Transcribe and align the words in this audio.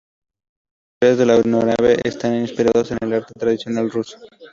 Los 0.99 1.11
interiores 1.11 1.19
de 1.19 1.25
la 1.27 1.33
aeronave 1.35 1.99
están 2.03 2.33
inspirados 2.33 2.89
en 2.89 2.97
el 3.01 3.13
arte 3.13 3.33
tradicional 3.37 3.91
ruso. 3.91 4.17